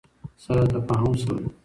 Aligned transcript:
سره 0.43 0.63
تفاهم 0.73 1.13
شوی 1.21 1.43
ؤ 1.45 1.49